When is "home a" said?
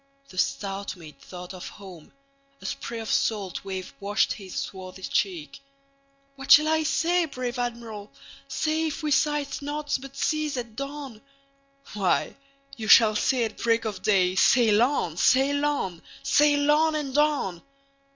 1.69-2.65